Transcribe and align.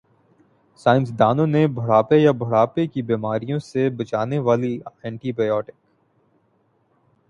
سائنسدانوں 0.79 1.45
نےبڑھاپے 1.47 2.17
یا 2.17 2.31
بڑھاپے 2.39 2.85
کی 2.87 3.01
بیماریوں 3.09 3.59
سے 3.61 3.89
بچانے 3.97 4.39
والی 4.47 4.77
اینٹی 5.03 5.31
بائیوٹک 5.31 5.75